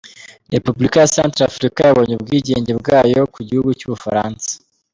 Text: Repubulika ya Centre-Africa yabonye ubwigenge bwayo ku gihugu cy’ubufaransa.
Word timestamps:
Repubulika 0.53 0.97
ya 0.99 1.11
Centre-Africa 1.15 1.79
yabonye 1.85 2.13
ubwigenge 2.15 2.71
bwayo 2.81 3.21
ku 3.33 3.39
gihugu 3.49 3.69
cy’ubufaransa. 3.79 4.49